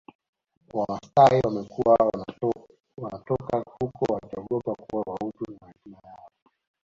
Wamasai 0.73 1.39
wamekuwa 1.43 1.97
wanatoka 2.97 3.63
huko 3.81 4.05
wakiogopa 4.13 4.75
kuporwa 4.75 5.15
utu 5.15 5.51
na 5.51 5.67
hekima 5.67 5.97
yao 6.03 6.29